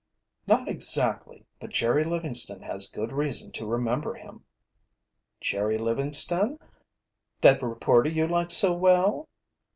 [0.47, 1.45] "Not exactly.
[1.59, 4.43] But Jerry Livingston has good reason to remember him."
[5.39, 6.57] "Jerry Livingston?
[7.41, 9.29] That reporter you like so well?"